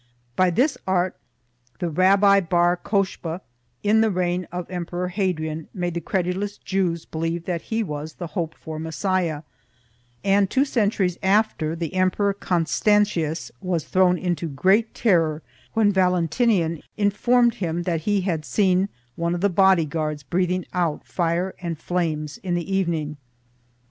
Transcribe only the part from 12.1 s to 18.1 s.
Constantius was thrown into great terror when Valentinian informed him that